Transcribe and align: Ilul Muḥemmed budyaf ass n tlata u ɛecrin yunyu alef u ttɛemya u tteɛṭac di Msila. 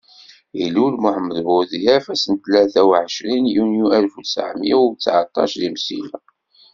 Ilul 0.63 0.93
Muḥemmed 1.01 1.37
budyaf 1.45 2.05
ass 2.13 2.23
n 2.33 2.35
tlata 2.43 2.81
u 2.87 2.91
ɛecrin 3.01 3.45
yunyu 3.55 3.85
alef 3.95 4.15
u 4.19 4.21
ttɛemya 4.23 4.75
u 4.85 4.87
tteɛṭac 4.93 5.51
di 5.59 5.69
Msila. 5.75 6.17